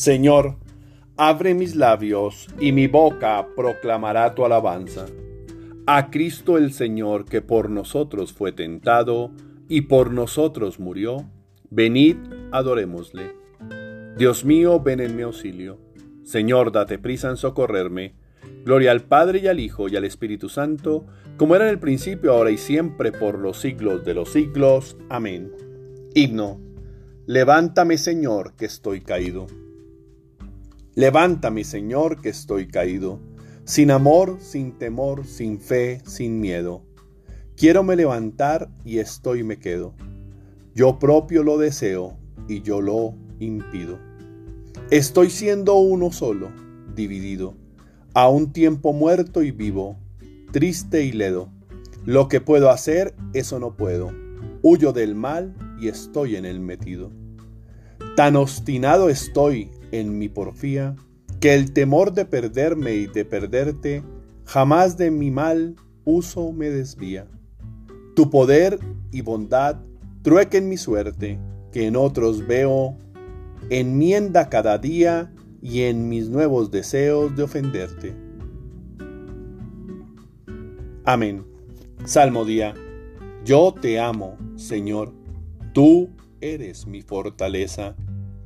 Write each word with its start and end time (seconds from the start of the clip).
Señor, 0.00 0.56
abre 1.18 1.52
mis 1.52 1.76
labios 1.76 2.48
y 2.58 2.72
mi 2.72 2.86
boca 2.86 3.46
proclamará 3.54 4.34
tu 4.34 4.46
alabanza. 4.46 5.04
A 5.86 6.08
Cristo 6.08 6.56
el 6.56 6.72
Señor 6.72 7.26
que 7.26 7.42
por 7.42 7.68
nosotros 7.68 8.32
fue 8.32 8.52
tentado 8.52 9.30
y 9.68 9.82
por 9.82 10.10
nosotros 10.10 10.80
murió, 10.80 11.28
venid, 11.68 12.16
adorémosle. 12.50 13.36
Dios 14.16 14.42
mío, 14.42 14.80
ven 14.80 15.00
en 15.00 15.16
mi 15.16 15.20
auxilio. 15.20 15.78
Señor, 16.22 16.72
date 16.72 16.98
prisa 16.98 17.28
en 17.28 17.36
socorrerme. 17.36 18.14
Gloria 18.64 18.92
al 18.92 19.02
Padre 19.02 19.40
y 19.40 19.48
al 19.48 19.60
Hijo 19.60 19.90
y 19.90 19.96
al 19.96 20.06
Espíritu 20.06 20.48
Santo, 20.48 21.04
como 21.36 21.56
era 21.56 21.66
en 21.66 21.72
el 21.72 21.78
principio, 21.78 22.32
ahora 22.32 22.50
y 22.50 22.56
siempre, 22.56 23.12
por 23.12 23.38
los 23.38 23.60
siglos 23.60 24.02
de 24.06 24.14
los 24.14 24.30
siglos. 24.30 24.96
Amén. 25.10 25.52
Himno. 26.14 26.58
Levántame, 27.26 27.98
Señor, 27.98 28.54
que 28.56 28.64
estoy 28.64 29.02
caído. 29.02 29.46
Levántame, 30.94 31.62
Señor, 31.62 32.20
que 32.20 32.30
estoy 32.30 32.66
caído, 32.66 33.20
sin 33.64 33.92
amor, 33.92 34.38
sin 34.40 34.72
temor, 34.72 35.24
sin 35.24 35.60
fe, 35.60 36.00
sin 36.04 36.40
miedo. 36.40 36.82
Quiero 37.56 37.84
me 37.84 37.94
levantar 37.94 38.70
y 38.84 38.98
estoy 38.98 39.44
me 39.44 39.58
quedo. 39.58 39.94
Yo 40.74 40.98
propio 40.98 41.44
lo 41.44 41.58
deseo 41.58 42.16
y 42.48 42.62
yo 42.62 42.80
lo 42.80 43.14
impido. 43.38 43.98
Estoy 44.90 45.30
siendo 45.30 45.76
uno 45.76 46.10
solo, 46.10 46.48
dividido, 46.96 47.54
a 48.12 48.28
un 48.28 48.52
tiempo 48.52 48.92
muerto 48.92 49.44
y 49.44 49.52
vivo, 49.52 49.96
triste 50.50 51.04
y 51.04 51.12
ledo. 51.12 51.50
Lo 52.04 52.28
que 52.28 52.40
puedo 52.40 52.70
hacer, 52.70 53.14
eso 53.32 53.60
no 53.60 53.76
puedo. 53.76 54.10
Huyo 54.62 54.92
del 54.92 55.14
mal 55.14 55.54
y 55.80 55.86
estoy 55.86 56.34
en 56.34 56.44
el 56.44 56.58
metido. 56.58 57.12
Tan 58.16 58.34
obstinado 58.34 59.08
estoy 59.08 59.70
en 59.92 60.18
mi 60.18 60.28
porfía, 60.28 60.96
que 61.40 61.54
el 61.54 61.72
temor 61.72 62.12
de 62.12 62.24
perderme 62.24 62.94
y 62.94 63.06
de 63.06 63.24
perderte 63.24 64.02
jamás 64.44 64.96
de 64.96 65.10
mi 65.10 65.30
mal 65.30 65.76
uso 66.04 66.52
me 66.52 66.70
desvía. 66.70 67.26
Tu 68.14 68.30
poder 68.30 68.78
y 69.12 69.20
bondad 69.22 69.80
truequen 70.22 70.68
mi 70.68 70.76
suerte, 70.76 71.38
que 71.72 71.86
en 71.86 71.96
otros 71.96 72.46
veo, 72.46 72.96
enmienda 73.70 74.48
cada 74.48 74.78
día 74.78 75.32
y 75.62 75.82
en 75.82 76.08
mis 76.08 76.28
nuevos 76.28 76.70
deseos 76.70 77.36
de 77.36 77.42
ofenderte. 77.44 78.14
Amén. 81.04 81.44
Salmo 82.04 82.44
día. 82.44 82.74
Yo 83.44 83.74
te 83.80 83.98
amo, 83.98 84.36
Señor. 84.56 85.12
Tú 85.72 86.10
eres 86.40 86.86
mi 86.86 87.02
fortaleza. 87.02 87.94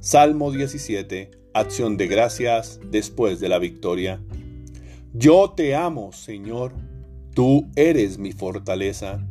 Salmo 0.04 0.52
17. 0.52 1.30
Acción 1.54 1.96
de 1.96 2.08
gracias 2.08 2.78
después 2.90 3.40
de 3.40 3.48
la 3.48 3.58
victoria. 3.58 4.20
Yo 5.14 5.54
te 5.56 5.74
amo, 5.74 6.12
Señor. 6.12 6.74
Tú 7.32 7.70
eres 7.74 8.18
mi 8.18 8.32
fortaleza. 8.32 9.26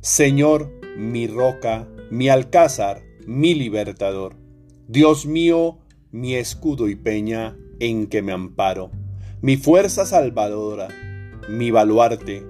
Señor, 0.00 0.70
mi 0.96 1.26
roca, 1.26 1.88
mi 2.12 2.28
alcázar, 2.28 3.02
mi 3.26 3.54
libertador. 3.54 4.36
Dios 4.86 5.26
mío, 5.26 5.78
mi 6.12 6.36
escudo 6.36 6.88
y 6.88 6.94
peña 6.94 7.56
en 7.80 8.06
que 8.06 8.22
me 8.22 8.30
amparo. 8.30 8.92
Mi 9.40 9.56
fuerza 9.56 10.06
salvadora, 10.06 10.86
mi 11.48 11.72
baluarte. 11.72 12.46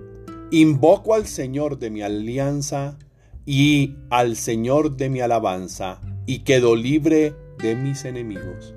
Invoco 0.50 1.14
al 1.14 1.26
Señor 1.26 1.78
de 1.78 1.88
mi 1.88 2.02
alianza 2.02 2.98
y 3.46 3.94
al 4.10 4.36
Señor 4.36 4.98
de 4.98 5.08
mi 5.08 5.20
alabanza, 5.20 6.02
y 6.26 6.40
quedo 6.40 6.76
libre 6.76 7.34
de 7.62 7.76
mis 7.76 8.04
enemigos. 8.04 8.74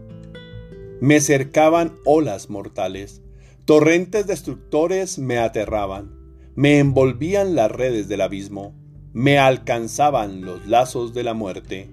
Me 1.01 1.19
cercaban 1.19 1.94
olas 2.06 2.50
mortales, 2.50 3.22
torrentes 3.66 4.28
destructores 4.28 5.19
me 5.19 5.40
aterraban, 5.40 6.12
me 6.56 6.79
envolvían 6.79 7.56
las 7.56 7.69
redes 7.72 8.07
del 8.07 8.22
abismo, 8.22 8.74
me 9.12 9.40
alcanzaban 9.40 10.41
los 10.41 10.66
lazos 10.68 11.13
de 11.13 11.24
la 11.24 11.34
muerte. 11.34 11.90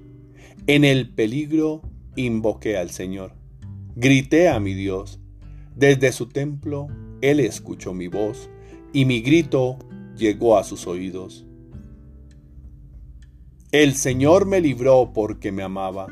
En 0.67 0.85
el 0.85 1.09
peligro 1.09 1.83
invoqué 2.15 2.77
al 2.77 2.91
Señor, 2.91 3.33
grité 3.97 4.49
a 4.49 4.61
mi 4.61 4.75
Dios. 4.75 5.19
Desde 5.75 6.13
su 6.13 6.27
templo 6.29 6.89
Él 7.23 7.41
escuchó 7.41 7.95
mi 7.95 8.07
voz 8.07 8.51
y 8.93 9.07
mi 9.07 9.21
grito 9.23 9.79
llegó 10.17 10.59
a 10.59 10.65
sus 10.65 10.87
oídos. 10.87 11.47
El 13.73 13.95
Señor 13.95 14.47
me 14.47 14.61
libró 14.61 15.13
porque 15.15 15.51
me 15.51 15.63
amaba 15.63 16.07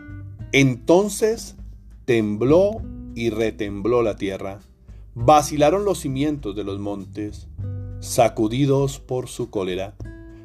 entonces 0.52 1.56
tembló 2.04 2.82
y 3.14 3.30
retembló 3.30 4.02
la 4.02 4.16
tierra. 4.16 4.58
Vacilaron 5.14 5.84
los 5.84 6.00
cimientos 6.00 6.56
de 6.56 6.64
los 6.64 6.80
montes, 6.80 7.48
sacudidos 8.00 8.98
por 8.98 9.28
su 9.28 9.50
cólera. 9.50 9.94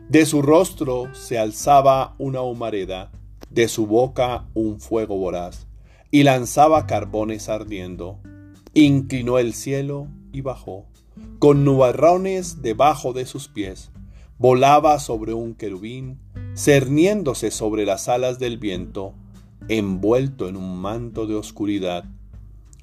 De 0.09 0.27
su 0.27 0.43
rostro 0.43 1.13
se 1.15 1.39
alzaba 1.39 2.13
una 2.19 2.41
humareda, 2.41 3.11
de 3.49 3.67
su 3.67 3.87
boca 3.87 4.45
un 4.53 4.79
fuego 4.79 5.17
voraz, 5.17 5.65
y 6.11 6.23
lanzaba 6.23 6.85
carbones 6.85 7.49
ardiendo. 7.49 8.19
Inclinó 8.75 9.39
el 9.39 9.53
cielo 9.53 10.07
y 10.31 10.41
bajó, 10.41 10.85
con 11.39 11.63
nubarrones 11.63 12.61
debajo 12.61 13.13
de 13.13 13.25
sus 13.25 13.47
pies. 13.47 13.89
Volaba 14.37 14.99
sobre 14.99 15.33
un 15.33 15.55
querubín, 15.55 16.19
cerniéndose 16.55 17.49
sobre 17.49 17.85
las 17.85 18.07
alas 18.07 18.37
del 18.37 18.59
viento 18.59 19.15
envuelto 19.69 20.47
en 20.47 20.55
un 20.57 20.79
manto 20.79 21.27
de 21.27 21.35
oscuridad. 21.35 22.05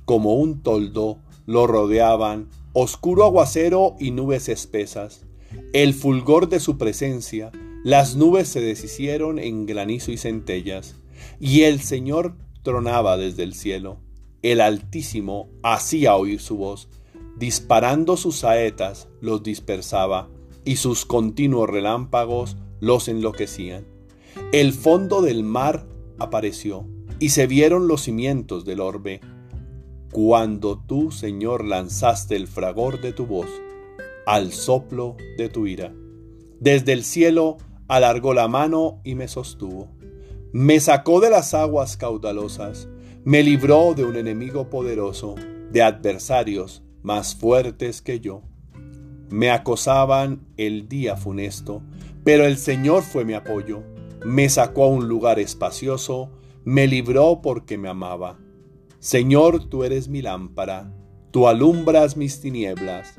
Como 0.05 0.35
un 0.35 0.63
toldo 0.63 1.19
lo 1.47 1.67
rodeaban 1.67 2.49
oscuro 2.73 3.25
aguacero 3.25 3.97
y 3.99 4.11
nubes 4.11 4.49
espesas. 4.49 5.25
El 5.73 5.95
fulgor 5.95 6.49
de 6.49 6.61
su 6.61 6.79
presencia, 6.79 7.53
las 7.85 8.17
nubes 8.17 8.49
se 8.49 8.61
deshicieron 8.61 9.39
en 9.39 9.67
granizo 9.67 10.13
y 10.13 10.17
centellas, 10.17 10.97
y 11.41 11.63
el 11.63 11.81
Señor 11.81 12.35
tronaba 12.63 13.17
desde 13.17 13.43
el 13.43 13.55
cielo. 13.55 13.99
El 14.43 14.61
Altísimo 14.61 15.49
hacía 15.63 16.17
oír 16.17 16.41
su 16.41 16.57
voz, 16.57 16.89
disparando 17.37 18.17
sus 18.17 18.37
saetas 18.37 19.09
los 19.21 19.43
dispersaba, 19.43 20.29
y 20.65 20.77
sus 20.77 21.05
continuos 21.05 21.69
relámpagos 21.69 22.57
los 22.81 23.09
enloquecían. 23.09 23.85
El 24.53 24.73
fondo 24.73 25.21
del 25.21 25.43
mar 25.43 25.87
apareció, 26.23 26.87
y 27.19 27.31
se 27.31 27.47
vieron 27.47 27.89
los 27.89 28.03
cimientos 28.03 28.65
del 28.65 28.81
orbe, 28.81 29.21
cuando 30.11 30.79
tú, 30.79 31.11
Señor, 31.11 31.65
lanzaste 31.65 32.37
el 32.37 32.47
fragor 32.47 33.01
de 33.01 33.13
tu 33.13 33.27
voz 33.27 33.49
al 34.27 34.53
soplo 34.53 35.17
de 35.37 35.49
tu 35.49 35.67
ira. 35.67 35.93
Desde 36.61 36.93
el 36.93 37.05
cielo 37.05 37.57
alargó 37.89 38.35
la 38.35 38.49
mano 38.49 39.01
y 39.05 39.15
me 39.15 39.29
sostuvo. 39.29 39.89
Me 40.53 40.81
sacó 40.81 41.21
de 41.21 41.31
las 41.31 41.55
aguas 41.55 41.97
caudalosas, 41.97 42.89
me 43.25 43.43
libró 43.43 43.95
de 43.95 44.05
un 44.05 44.17
enemigo 44.17 44.69
poderoso, 44.69 45.35
de 45.71 45.83
adversarios 45.83 46.83
más 47.03 47.35
fuertes 47.35 48.03
que 48.03 48.21
yo. 48.21 48.43
Me 49.31 49.51
acosaban 49.51 50.47
el 50.57 50.89
día 50.89 51.17
funesto, 51.17 51.83
pero 52.23 52.45
el 52.45 52.59
Señor 52.59 53.03
fue 53.03 53.25
mi 53.25 53.33
apoyo 53.33 53.83
me 54.25 54.49
sacó 54.49 54.85
a 54.85 54.89
un 54.89 55.09
lugar 55.09 55.39
espacioso, 55.39 56.31
me 56.65 56.87
libró 56.87 57.41
porque 57.43 57.79
me 57.79 57.89
amaba. 57.89 58.39
Señor, 58.99 59.69
tú 59.69 59.85
eres 59.85 60.09
mi 60.09 60.23
lámpara, 60.23 60.95
tú 61.31 61.49
alumbras 61.49 62.17
mis 62.17 62.41
tinieblas. 62.41 63.19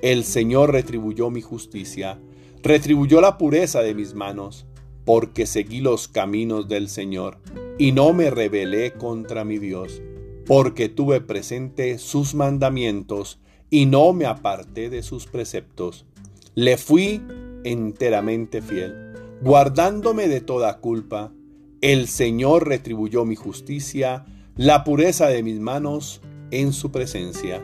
El 0.00 0.24
Señor 0.24 0.72
retribuyó 0.72 1.30
mi 1.30 1.42
justicia, 1.42 2.20
retribuyó 2.62 3.20
la 3.20 3.36
pureza 3.36 3.82
de 3.82 3.94
mis 3.94 4.14
manos, 4.14 4.66
porque 5.04 5.46
seguí 5.46 5.80
los 5.80 6.08
caminos 6.08 6.68
del 6.68 6.88
Señor 6.88 7.38
y 7.78 7.92
no 7.92 8.12
me 8.12 8.30
rebelé 8.30 8.92
contra 8.92 9.44
mi 9.44 9.58
Dios, 9.58 10.02
porque 10.46 10.88
tuve 10.88 11.20
presente 11.20 11.98
sus 11.98 12.34
mandamientos 12.34 13.38
y 13.70 13.86
no 13.86 14.12
me 14.12 14.24
aparté 14.26 14.88
de 14.88 15.02
sus 15.02 15.26
preceptos. 15.26 16.06
Le 16.54 16.76
fui 16.78 17.22
enteramente 17.64 18.62
fiel 18.62 19.07
guardándome 19.42 20.28
de 20.28 20.40
toda 20.40 20.80
culpa. 20.80 21.32
El 21.80 22.08
Señor 22.08 22.68
retribuyó 22.68 23.24
mi 23.24 23.36
justicia, 23.36 24.24
la 24.56 24.84
pureza 24.84 25.28
de 25.28 25.42
mis 25.42 25.60
manos 25.60 26.20
en 26.50 26.72
su 26.72 26.90
presencia. 26.90 27.62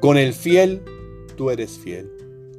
Con 0.00 0.18
el 0.18 0.32
fiel, 0.34 0.82
tú 1.36 1.50
eres 1.50 1.78
fiel. 1.78 2.10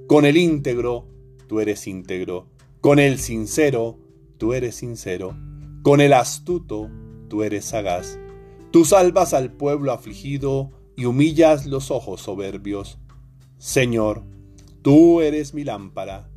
Con 0.08 0.26
el 0.26 0.38
íntegro, 0.38 1.08
tú 1.48 1.60
eres 1.60 1.88
íntegro. 1.88 2.48
Con 2.82 3.00
el 3.00 3.20
sincero, 3.20 4.00
tú 4.38 4.54
eres 4.54 4.76
sincero. 4.76 5.36
Con 5.84 6.02
el 6.02 6.14
astuto, 6.14 6.90
tú 7.28 7.44
eres 7.44 7.66
sagaz. 7.66 8.18
Tú 8.72 8.86
salvas 8.86 9.34
al 9.34 9.52
pueblo 9.52 9.92
afligido 9.92 10.72
y 10.96 11.06
humillas 11.06 11.66
los 11.66 11.92
ojos 11.92 12.22
soberbios. 12.22 12.98
Señor, 13.58 14.24
tú 14.82 15.22
eres 15.22 15.54
mi 15.54 15.64
lámpara 15.64 16.32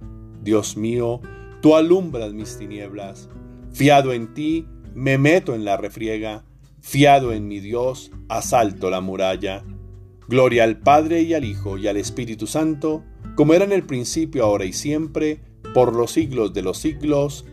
Dios 0.45 0.77
mío, 0.77 1.23
tú 1.65 1.77
alumbras 1.77 2.35
mis 2.35 2.59
tinieblas. 2.59 3.31
Fiado 3.73 4.13
en 4.13 4.35
ti, 4.35 4.67
me 4.95 5.17
meto 5.17 5.55
en 5.55 5.65
la 5.65 5.79
refriega. 5.79 6.45
Fiado 6.83 7.33
en 7.33 7.49
mi 7.49 7.59
Dios, 7.59 8.11
asalto 8.29 8.91
la 8.91 9.01
muralla. 9.01 9.65
Gloria 10.29 10.65
al 10.65 10.81
Padre 10.81 11.23
y 11.23 11.33
al 11.33 11.47
Hijo 11.47 11.79
y 11.79 11.89
al 11.89 11.97
Espíritu 11.97 12.47
Santo, 12.47 13.03
como 13.35 13.55
era 13.55 13.65
en 13.65 13.73
el 13.73 13.83
principio, 13.83 14.45
ahora 14.45 14.67
y 14.67 14.75
siempre, 14.75 15.41
por 15.73 15.97
los 15.97 16.11
siglos 16.11 16.53
de 16.53 16.61
los 16.61 16.77
siglos. 16.77 17.47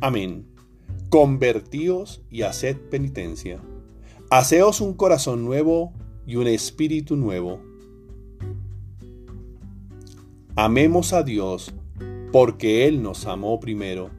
Amén. 0.00 0.46
Convertíos 1.10 2.22
y 2.30 2.44
haced 2.44 2.78
penitencia. 2.88 3.60
Haceos 4.30 4.80
un 4.80 4.94
corazón 4.94 5.44
nuevo 5.44 5.92
y 6.26 6.36
un 6.36 6.46
espíritu 6.46 7.14
nuevo. 7.14 7.60
Amemos 10.56 11.12
a 11.12 11.22
Dios 11.22 11.74
porque 12.32 12.86
Él 12.86 13.02
nos 13.02 13.26
amó 13.26 13.60
primero. 13.60 14.10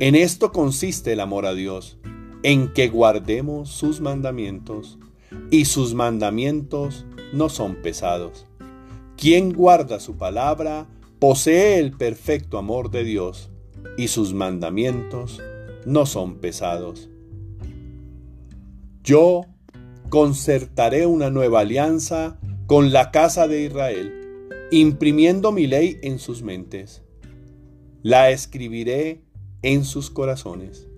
En 0.00 0.14
esto 0.14 0.52
consiste 0.52 1.12
el 1.12 1.20
amor 1.20 1.46
a 1.46 1.54
Dios, 1.54 1.98
en 2.42 2.72
que 2.72 2.88
guardemos 2.88 3.70
sus 3.70 4.00
mandamientos, 4.00 4.98
y 5.50 5.64
sus 5.66 5.94
mandamientos 5.94 7.06
no 7.32 7.48
son 7.48 7.76
pesados. 7.76 8.46
Quien 9.16 9.52
guarda 9.52 10.00
su 10.00 10.16
palabra 10.16 10.88
posee 11.18 11.78
el 11.78 11.92
perfecto 11.92 12.58
amor 12.58 12.90
de 12.90 13.04
Dios, 13.04 13.50
y 13.96 14.08
sus 14.08 14.34
mandamientos 14.34 15.40
no 15.86 16.06
son 16.06 16.38
pesados. 16.38 17.08
Yo 19.04 19.42
concertaré 20.08 21.06
una 21.06 21.30
nueva 21.30 21.60
alianza 21.60 22.38
con 22.66 22.92
la 22.92 23.10
casa 23.10 23.46
de 23.46 23.62
Israel, 23.62 24.12
imprimiendo 24.72 25.52
mi 25.52 25.66
ley 25.66 25.98
en 26.02 26.18
sus 26.18 26.42
mentes 26.42 27.03
la 28.04 28.28
escribiré 28.28 29.22
en 29.62 29.82
sus 29.82 30.10
corazones, 30.10 30.88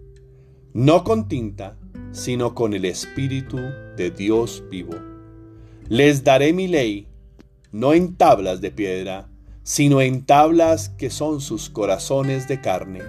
no 0.72 1.04
con 1.04 1.28
tinta, 1.28 1.78
sino 2.10 2.56
con 2.56 2.74
el 2.74 2.84
Espíritu 2.84 3.58
de 3.96 4.10
Dios 4.10 4.64
vivo. 4.72 4.96
Les 5.88 6.24
daré 6.24 6.52
mi 6.52 6.66
ley, 6.66 7.06
no 7.70 7.94
en 7.94 8.16
tablas 8.16 8.60
de 8.60 8.72
piedra, 8.72 9.28
sino 9.62 10.00
en 10.00 10.26
tablas 10.26 10.88
que 10.88 11.08
son 11.10 11.40
sus 11.40 11.70
corazones 11.70 12.48
de 12.48 12.60
carne. 12.60 13.02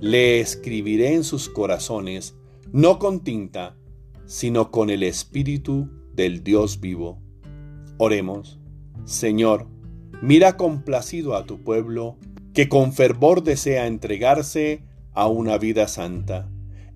Le 0.00 0.40
escribiré 0.40 1.12
en 1.12 1.22
sus 1.22 1.50
corazones, 1.50 2.34
no 2.72 2.98
con 2.98 3.22
tinta, 3.22 3.76
sino 4.24 4.70
con 4.70 4.88
el 4.88 5.02
Espíritu 5.02 5.90
del 6.14 6.42
Dios 6.42 6.80
vivo. 6.80 7.18
Oremos, 7.98 8.58
Señor, 9.04 9.66
mira 10.22 10.56
complacido 10.56 11.36
a 11.36 11.44
tu 11.44 11.62
pueblo, 11.62 12.16
que 12.56 12.70
con 12.70 12.94
fervor 12.94 13.42
desea 13.42 13.86
entregarse 13.86 14.80
a 15.12 15.26
una 15.26 15.58
vida 15.58 15.88
santa, 15.88 16.48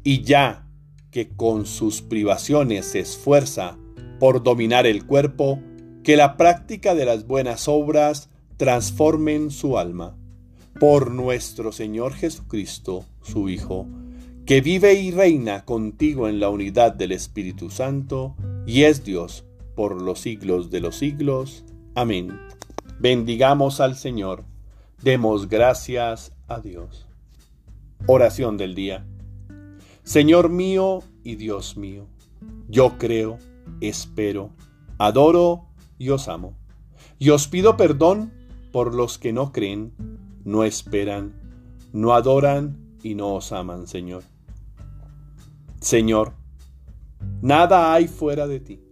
y 0.02 0.22
ya 0.22 0.66
que 1.10 1.28
con 1.28 1.66
sus 1.66 2.00
privaciones 2.00 2.86
se 2.86 3.00
esfuerza 3.00 3.76
por 4.18 4.42
dominar 4.42 4.86
el 4.86 5.04
cuerpo, 5.04 5.60
que 6.02 6.16
la 6.16 6.38
práctica 6.38 6.94
de 6.94 7.04
las 7.04 7.26
buenas 7.26 7.68
obras 7.68 8.30
transformen 8.56 9.50
su 9.50 9.76
alma. 9.76 10.16
Por 10.80 11.10
nuestro 11.10 11.72
Señor 11.72 12.14
Jesucristo, 12.14 13.04
su 13.20 13.50
Hijo, 13.50 13.86
que 14.46 14.62
vive 14.62 14.94
y 14.94 15.10
reina 15.10 15.66
contigo 15.66 16.26
en 16.26 16.40
la 16.40 16.48
unidad 16.48 16.94
del 16.94 17.12
Espíritu 17.12 17.68
Santo, 17.68 18.34
y 18.66 18.84
es 18.84 19.04
Dios 19.04 19.44
por 19.76 20.00
los 20.00 20.20
siglos 20.20 20.70
de 20.70 20.80
los 20.80 20.96
siglos. 20.96 21.66
Amén. 21.94 22.30
Bendigamos 22.98 23.80
al 23.80 23.96
Señor. 23.96 24.50
Demos 25.02 25.49
gracias 25.49 26.31
a 26.47 26.61
Dios. 26.61 27.06
Oración 28.06 28.58
del 28.58 28.75
día. 28.75 29.06
Señor 30.02 30.50
mío 30.50 31.02
y 31.25 31.37
Dios 31.37 31.79
mío, 31.79 32.06
yo 32.69 32.99
creo, 32.99 33.38
espero, 33.81 34.50
adoro 34.99 35.69
y 35.97 36.11
os 36.11 36.29
amo. 36.29 36.55
Y 37.19 37.31
os 37.31 37.49
pido 37.49 37.79
perdón 37.79 38.31
por 38.73 38.94
los 38.94 39.19
que 39.19 39.32
no 39.32 39.52
creen, 39.52 39.94
no 40.44 40.64
esperan, 40.64 41.32
no 41.94 42.12
adoran 42.12 42.76
y 43.02 43.14
no 43.14 43.37
os 43.37 43.52
aman, 43.52 43.87
Señor. 43.87 44.23
Señor, 45.81 46.35
nada 47.41 47.94
hay 47.94 48.06
fuera 48.06 48.47
de 48.47 48.61
ti, 48.61 48.82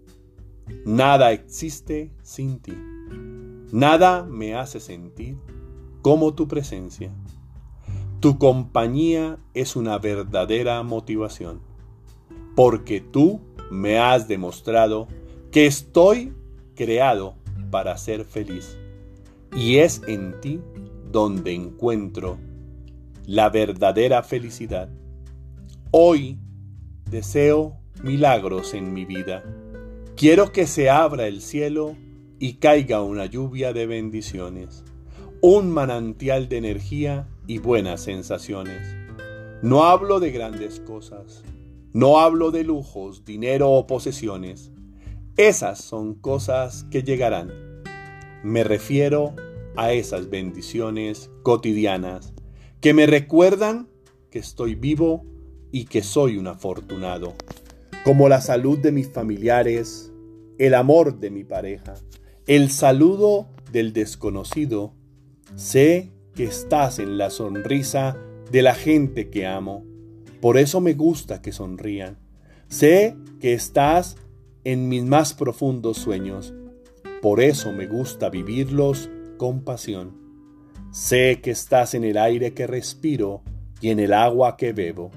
nada 0.86 1.32
existe 1.32 2.14
sin 2.22 2.60
ti, 2.60 2.72
nada 3.72 4.22
me 4.24 4.54
hace 4.54 4.80
sentir 4.80 5.36
como 6.02 6.34
tu 6.34 6.48
presencia. 6.48 7.10
Tu 8.20 8.38
compañía 8.38 9.38
es 9.54 9.76
una 9.76 9.98
verdadera 9.98 10.82
motivación, 10.82 11.60
porque 12.56 13.00
tú 13.00 13.40
me 13.70 13.98
has 13.98 14.26
demostrado 14.26 15.06
que 15.52 15.66
estoy 15.66 16.32
creado 16.74 17.34
para 17.70 17.96
ser 17.96 18.24
feliz, 18.24 18.76
y 19.56 19.76
es 19.76 20.02
en 20.08 20.40
ti 20.40 20.60
donde 21.12 21.54
encuentro 21.54 22.38
la 23.24 23.50
verdadera 23.50 24.22
felicidad. 24.22 24.88
Hoy 25.90 26.38
deseo 27.10 27.76
milagros 28.02 28.74
en 28.74 28.92
mi 28.92 29.04
vida. 29.04 29.44
Quiero 30.16 30.52
que 30.52 30.66
se 30.66 30.90
abra 30.90 31.26
el 31.26 31.40
cielo 31.40 31.94
y 32.38 32.54
caiga 32.54 33.02
una 33.02 33.26
lluvia 33.26 33.72
de 33.72 33.86
bendiciones 33.86 34.84
un 35.40 35.70
manantial 35.70 36.48
de 36.48 36.56
energía 36.56 37.28
y 37.46 37.58
buenas 37.58 38.00
sensaciones. 38.02 38.96
No 39.62 39.84
hablo 39.84 40.18
de 40.18 40.32
grandes 40.32 40.80
cosas, 40.80 41.44
no 41.92 42.18
hablo 42.18 42.50
de 42.50 42.64
lujos, 42.64 43.24
dinero 43.24 43.70
o 43.70 43.86
posesiones. 43.86 44.72
Esas 45.36 45.80
son 45.80 46.14
cosas 46.14 46.84
que 46.90 47.04
llegarán. 47.04 47.52
Me 48.42 48.64
refiero 48.64 49.34
a 49.76 49.92
esas 49.92 50.28
bendiciones 50.28 51.30
cotidianas 51.44 52.34
que 52.80 52.92
me 52.92 53.06
recuerdan 53.06 53.88
que 54.30 54.40
estoy 54.40 54.74
vivo 54.74 55.24
y 55.70 55.84
que 55.84 56.02
soy 56.02 56.36
un 56.36 56.48
afortunado, 56.48 57.34
como 58.04 58.28
la 58.28 58.40
salud 58.40 58.78
de 58.78 58.90
mis 58.90 59.12
familiares, 59.12 60.12
el 60.58 60.74
amor 60.74 61.20
de 61.20 61.30
mi 61.30 61.44
pareja, 61.44 61.94
el 62.46 62.70
saludo 62.70 63.48
del 63.70 63.92
desconocido 63.92 64.97
Sé 65.56 66.10
que 66.34 66.44
estás 66.44 66.98
en 66.98 67.18
la 67.18 67.30
sonrisa 67.30 68.16
de 68.50 68.62
la 68.62 68.74
gente 68.74 69.30
que 69.30 69.46
amo. 69.46 69.84
Por 70.40 70.56
eso 70.56 70.80
me 70.80 70.94
gusta 70.94 71.42
que 71.42 71.52
sonrían. 71.52 72.18
Sé 72.68 73.16
que 73.40 73.54
estás 73.54 74.16
en 74.64 74.88
mis 74.88 75.04
más 75.04 75.34
profundos 75.34 75.96
sueños. 75.96 76.54
Por 77.22 77.40
eso 77.40 77.72
me 77.72 77.86
gusta 77.86 78.28
vivirlos 78.28 79.10
con 79.36 79.62
pasión. 79.62 80.16
Sé 80.92 81.40
que 81.42 81.50
estás 81.50 81.94
en 81.94 82.04
el 82.04 82.18
aire 82.18 82.54
que 82.54 82.66
respiro 82.66 83.42
y 83.80 83.90
en 83.90 83.98
el 83.98 84.12
agua 84.12 84.56
que 84.56 84.72
bebo. 84.72 85.10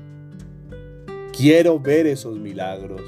Quiero 1.38 1.80
ver 1.80 2.08
esos 2.08 2.40
milagros. 2.40 3.02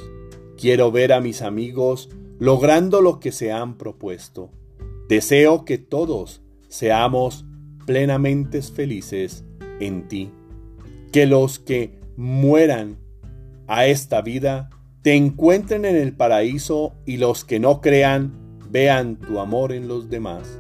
Quiero 0.58 0.92
ver 0.92 1.14
a 1.14 1.22
mis 1.22 1.42
amigos 1.42 2.10
logrando 2.38 3.02
lo 3.02 3.20
que 3.20 3.32
se 3.32 3.52
han 3.52 3.78
propuesto. 3.78 4.52
Deseo 5.08 5.66
que 5.66 5.78
todos 5.78 6.43
seamos 6.74 7.46
plenamente 7.86 8.60
felices 8.64 9.46
en 9.80 10.08
ti. 10.08 10.32
Que 11.12 11.28
los 11.28 11.60
que 11.60 12.00
mueran 12.18 12.98
a 13.68 13.86
esta 13.86 14.24
vida 14.24 14.72
te 15.04 15.14
encuentren 15.14 15.86
en 15.86 15.96
el 15.96 16.16
paraíso 16.16 16.96
y 17.06 17.18
los 17.18 17.46
que 17.46 17.60
no 17.60 17.80
crean 17.80 18.58
vean 18.72 19.18
tu 19.18 19.40
amor 19.40 19.72
en 19.72 19.88
los 19.88 20.10
demás. 20.10 20.60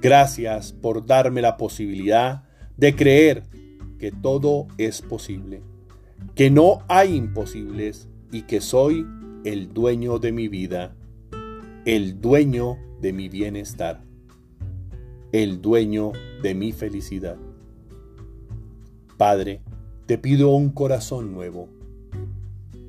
Gracias 0.00 0.72
por 0.72 1.06
darme 1.06 1.40
la 1.40 1.56
posibilidad 1.56 2.42
de 2.76 2.96
creer 2.96 3.44
que 4.00 4.10
todo 4.10 4.66
es 4.76 5.02
posible, 5.02 5.62
que 6.34 6.50
no 6.50 6.80
hay 6.88 7.14
imposibles 7.14 8.08
y 8.32 8.42
que 8.42 8.60
soy 8.60 9.06
el 9.44 9.72
dueño 9.72 10.18
de 10.18 10.32
mi 10.32 10.48
vida, 10.48 10.96
el 11.84 12.20
dueño 12.20 12.76
de 13.00 13.12
mi 13.12 13.28
bienestar 13.28 14.02
el 15.32 15.62
dueño 15.62 16.12
de 16.42 16.54
mi 16.54 16.72
felicidad. 16.72 17.38
Padre, 19.16 19.62
te 20.06 20.18
pido 20.18 20.50
un 20.50 20.70
corazón 20.70 21.32
nuevo. 21.32 21.68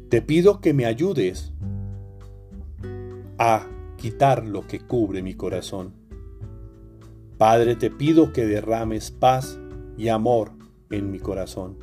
Te 0.10 0.22
pido 0.22 0.60
que 0.60 0.74
me 0.74 0.86
ayudes 0.86 1.54
a 3.38 3.66
quitar 3.98 4.46
lo 4.46 4.68
que 4.68 4.82
cubre 4.82 5.24
mi 5.24 5.34
corazón. 5.36 5.94
Padre, 7.38 7.78
te 7.78 7.90
pido 7.90 8.34
que 8.34 8.46
derrames 8.46 9.10
paz 9.10 9.58
y 9.98 10.10
amor 10.10 10.52
en 10.92 11.12
mi 11.12 11.20
corazón. 11.20 11.78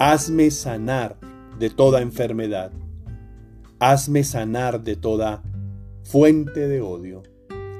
Hazme 0.00 0.50
sanar 0.50 1.18
de 1.58 1.70
toda 1.70 2.02
enfermedad. 2.02 2.72
Hazme 3.78 4.24
sanar 4.24 4.82
de 4.82 4.96
toda 4.96 5.42
fuente 6.02 6.66
de 6.68 6.80
odio 6.80 7.22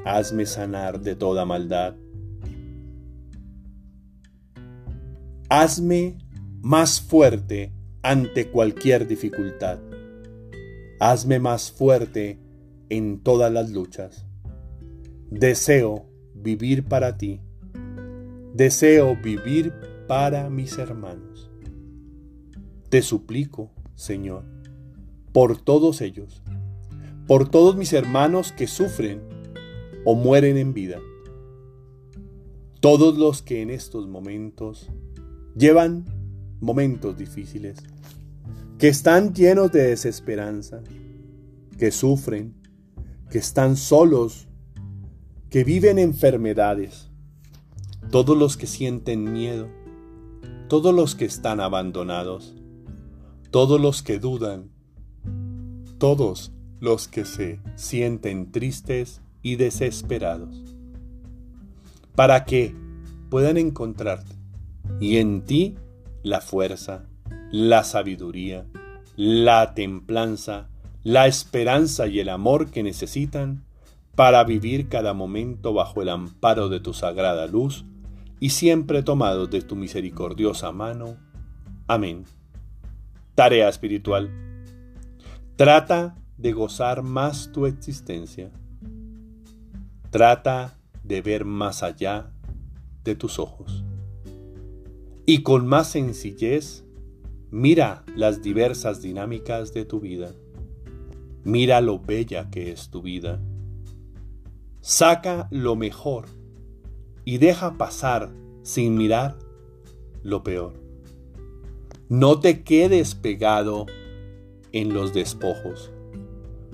hazme 0.06 0.46
sanar 0.46 1.00
de 1.00 1.14
toda 1.14 1.44
maldad. 1.44 1.94
hazme 5.48 6.18
más 6.60 7.00
fuerte 7.00 7.72
ante 8.02 8.50
cualquier 8.50 9.06
dificultad. 9.06 9.78
Hazme 10.98 11.38
más 11.38 11.70
fuerte 11.70 12.38
en 12.88 13.20
todas 13.20 13.52
las 13.52 13.70
luchas. 13.70 14.26
Deseo 15.30 16.06
vivir 16.34 16.84
para 16.84 17.16
ti. 17.16 17.40
Deseo 18.54 19.16
vivir 19.16 19.72
para 20.08 20.48
mis 20.50 20.78
hermanos. 20.78 21.50
Te 22.88 23.02
suplico, 23.02 23.70
Señor, 23.94 24.44
por 25.32 25.60
todos 25.60 26.00
ellos, 26.00 26.42
por 27.26 27.48
todos 27.48 27.76
mis 27.76 27.92
hermanos 27.92 28.52
que 28.52 28.66
sufren 28.66 29.35
o 30.06 30.14
mueren 30.14 30.56
en 30.56 30.72
vida, 30.72 31.00
todos 32.80 33.18
los 33.18 33.42
que 33.42 33.60
en 33.60 33.70
estos 33.70 34.06
momentos 34.06 34.88
llevan 35.56 36.04
momentos 36.60 37.18
difíciles, 37.18 37.82
que 38.78 38.86
están 38.86 39.34
llenos 39.34 39.72
de 39.72 39.88
desesperanza, 39.88 40.80
que 41.76 41.90
sufren, 41.90 42.54
que 43.30 43.38
están 43.38 43.76
solos, 43.76 44.46
que 45.50 45.64
viven 45.64 45.98
enfermedades, 45.98 47.10
todos 48.12 48.38
los 48.38 48.56
que 48.56 48.68
sienten 48.68 49.32
miedo, 49.32 49.66
todos 50.68 50.94
los 50.94 51.16
que 51.16 51.24
están 51.24 51.58
abandonados, 51.58 52.54
todos 53.50 53.80
los 53.80 54.04
que 54.04 54.20
dudan, 54.20 54.70
todos 55.98 56.52
los 56.78 57.08
que 57.08 57.24
se 57.24 57.58
sienten 57.74 58.52
tristes 58.52 59.20
y 59.46 59.54
desesperados, 59.54 60.60
para 62.16 62.44
que 62.44 62.74
puedan 63.30 63.58
encontrarte 63.58 64.34
y 64.98 65.18
en 65.18 65.42
ti 65.44 65.76
la 66.24 66.40
fuerza, 66.40 67.06
la 67.52 67.84
sabiduría, 67.84 68.66
la 69.14 69.72
templanza, 69.72 70.68
la 71.04 71.28
esperanza 71.28 72.08
y 72.08 72.18
el 72.18 72.28
amor 72.28 72.72
que 72.72 72.82
necesitan 72.82 73.64
para 74.16 74.42
vivir 74.42 74.88
cada 74.88 75.14
momento 75.14 75.72
bajo 75.72 76.02
el 76.02 76.08
amparo 76.08 76.68
de 76.68 76.80
tu 76.80 76.92
sagrada 76.92 77.46
luz 77.46 77.84
y 78.40 78.50
siempre 78.50 79.04
tomados 79.04 79.48
de 79.48 79.62
tu 79.62 79.76
misericordiosa 79.76 80.72
mano. 80.72 81.18
Amén. 81.86 82.24
Tarea 83.36 83.68
espiritual. 83.68 84.28
Trata 85.54 86.16
de 86.36 86.52
gozar 86.52 87.04
más 87.04 87.52
tu 87.52 87.66
existencia. 87.66 88.50
Trata 90.10 90.78
de 91.02 91.22
ver 91.22 91.44
más 91.44 91.82
allá 91.82 92.32
de 93.04 93.14
tus 93.14 93.38
ojos. 93.38 93.84
Y 95.24 95.42
con 95.42 95.66
más 95.66 95.90
sencillez, 95.90 96.84
mira 97.50 98.04
las 98.14 98.42
diversas 98.42 99.02
dinámicas 99.02 99.72
de 99.72 99.84
tu 99.84 100.00
vida. 100.00 100.32
Mira 101.44 101.80
lo 101.80 101.98
bella 101.98 102.50
que 102.50 102.72
es 102.72 102.90
tu 102.90 103.02
vida. 103.02 103.40
Saca 104.80 105.48
lo 105.50 105.74
mejor 105.74 106.26
y 107.24 107.38
deja 107.38 107.76
pasar 107.76 108.30
sin 108.62 108.96
mirar 108.96 109.36
lo 110.22 110.42
peor. 110.42 110.74
No 112.08 112.38
te 112.38 112.62
quedes 112.62 113.16
pegado 113.16 113.86
en 114.70 114.94
los 114.94 115.12
despojos. 115.12 115.90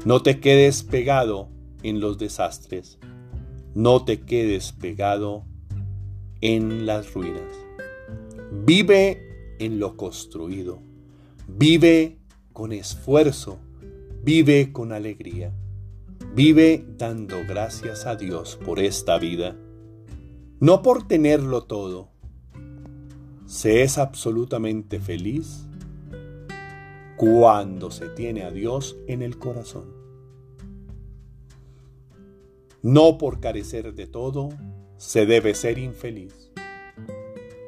No 0.04 0.22
te 0.22 0.40
quedes 0.40 0.82
pegado 0.82 1.48
en 1.82 2.00
los 2.00 2.18
desastres. 2.18 2.98
No 3.74 4.04
te 4.04 4.20
quedes 4.20 4.72
pegado 4.72 5.44
en 6.40 6.86
las 6.86 7.14
ruinas. 7.14 7.42
Vive 8.64 9.56
en 9.58 9.78
lo 9.78 9.96
construido. 9.96 10.80
Vive 11.48 12.18
con 12.52 12.72
esfuerzo 12.72 13.58
Vive 14.24 14.70
con 14.70 14.92
alegría. 14.92 15.52
Vive 16.32 16.86
dando 16.96 17.38
gracias 17.44 18.06
a 18.06 18.14
Dios 18.14 18.56
por 18.64 18.78
esta 18.78 19.18
vida. 19.18 19.56
No 20.60 20.80
por 20.80 21.08
tenerlo 21.08 21.64
todo. 21.64 22.10
Se 23.44 23.82
es 23.82 23.98
absolutamente 23.98 25.00
feliz 25.00 25.66
cuando 27.16 27.90
se 27.90 28.10
tiene 28.10 28.44
a 28.44 28.52
Dios 28.52 28.96
en 29.08 29.22
el 29.22 29.40
corazón. 29.40 29.91
No 32.82 33.18
por 33.18 33.40
carecer 33.40 33.94
de 33.94 34.06
todo 34.06 34.50
se 34.96 35.26
debe 35.26 35.54
ser 35.54 35.78
infeliz. 35.78 36.52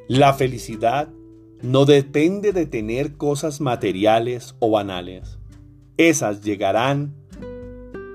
La 0.09 0.35
felicidad 0.35 1.09
no 1.63 1.85
depende 1.85 2.53
de 2.53 2.67
tener 2.67 3.17
cosas 3.17 3.61
materiales 3.61 4.55
o 4.59 4.71
banales 4.71 5.39
esas 5.97 6.43
llegarán 6.43 7.15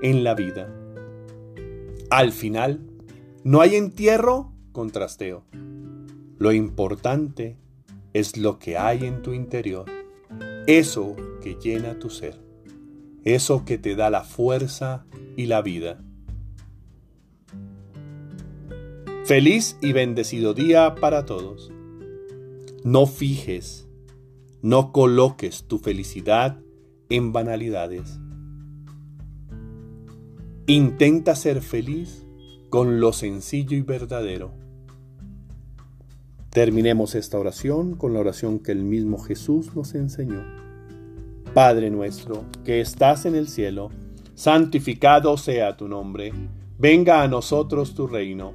en 0.02 0.22
la 0.22 0.34
vida. 0.34 0.74
Al 2.10 2.32
final, 2.32 2.80
no 3.42 3.60
hay 3.60 3.76
entierro 3.76 4.52
con 4.72 4.90
trasteo. 4.90 5.44
Lo 6.38 6.52
importante 6.52 7.56
es 8.12 8.36
lo 8.36 8.58
que 8.58 8.76
hay 8.76 9.04
en 9.04 9.22
tu 9.22 9.32
interior, 9.32 9.86
eso 10.66 11.16
que 11.42 11.54
llena 11.54 11.98
tu 11.98 12.10
ser, 12.10 12.38
eso 13.24 13.64
que 13.64 13.78
te 13.78 13.94
da 13.94 14.10
la 14.10 14.24
fuerza 14.24 15.06
y 15.36 15.46
la 15.46 15.62
vida. 15.62 16.02
Feliz 19.30 19.76
y 19.80 19.92
bendecido 19.92 20.54
día 20.54 20.96
para 20.96 21.24
todos. 21.24 21.70
No 22.82 23.06
fijes, 23.06 23.86
no 24.60 24.90
coloques 24.90 25.68
tu 25.68 25.78
felicidad 25.78 26.58
en 27.10 27.32
banalidades. 27.32 28.18
Intenta 30.66 31.36
ser 31.36 31.62
feliz 31.62 32.26
con 32.70 32.98
lo 32.98 33.12
sencillo 33.12 33.76
y 33.76 33.82
verdadero. 33.82 34.50
Terminemos 36.50 37.14
esta 37.14 37.38
oración 37.38 37.94
con 37.94 38.14
la 38.14 38.18
oración 38.18 38.58
que 38.58 38.72
el 38.72 38.82
mismo 38.82 39.16
Jesús 39.16 39.76
nos 39.76 39.94
enseñó. 39.94 40.42
Padre 41.54 41.88
nuestro, 41.90 42.46
que 42.64 42.80
estás 42.80 43.26
en 43.26 43.36
el 43.36 43.46
cielo, 43.46 43.90
santificado 44.34 45.36
sea 45.36 45.76
tu 45.76 45.86
nombre, 45.86 46.32
venga 46.80 47.22
a 47.22 47.28
nosotros 47.28 47.94
tu 47.94 48.08
reino, 48.08 48.54